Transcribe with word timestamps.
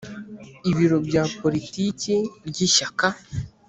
ibiro 0.71 0.97
bya 1.07 1.23
Politiki 1.39 2.13
ry’ 2.47 2.59
Ishyaka. 2.67 3.07